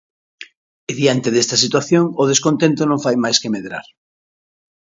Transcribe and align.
E 0.89 0.91
diante 0.99 1.29
desta 1.35 1.61
situación 1.63 2.05
o 2.21 2.23
descontento 2.31 2.81
non 2.85 3.03
fai 3.05 3.15
máis 3.23 3.37
que 3.41 3.51
medrar. 3.55 3.85